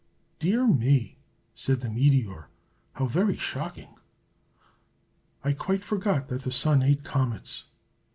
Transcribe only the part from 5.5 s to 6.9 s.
quite forgot that the Sun